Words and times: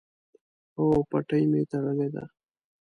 هو، 0.75 0.85
پټۍ 1.09 1.43
می 1.51 1.61
تړلې 1.71 2.07
ده 2.13 2.23